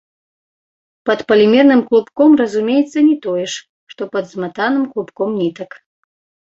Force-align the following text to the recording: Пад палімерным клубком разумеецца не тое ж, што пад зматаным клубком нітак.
Пад 1.09 1.19
палімерным 1.31 1.81
клубком 1.91 2.31
разумеецца 2.41 2.99
не 3.11 3.15
тое 3.27 3.45
ж, 3.53 3.69
што 3.93 4.01
пад 4.17 4.25
зматаным 4.35 4.83
клубком 4.97 5.29
нітак. 5.45 5.83